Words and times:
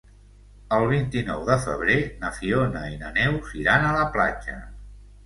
El 0.77 0.85
vint-i-nou 0.91 1.43
de 1.49 1.57
febrer 1.65 1.97
na 2.23 2.31
Fiona 2.37 2.81
i 2.95 2.97
na 3.03 3.13
Neus 3.19 3.53
iran 3.61 3.87
a 3.91 3.93
la 3.99 4.09
platja. 4.17 4.57